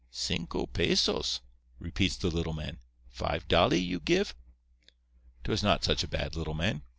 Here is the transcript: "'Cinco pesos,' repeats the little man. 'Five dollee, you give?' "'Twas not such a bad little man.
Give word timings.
"'Cinco 0.09 0.65
pesos,' 0.65 1.41
repeats 1.77 2.15
the 2.17 2.31
little 2.31 2.53
man. 2.53 2.79
'Five 3.11 3.47
dollee, 3.47 3.77
you 3.85 3.99
give?' 3.99 4.33
"'Twas 5.43 5.61
not 5.61 5.83
such 5.83 6.03
a 6.03 6.07
bad 6.07 6.35
little 6.35 6.55
man. 6.55 6.81